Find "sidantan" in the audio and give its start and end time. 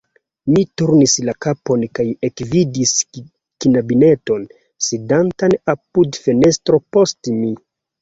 4.89-5.57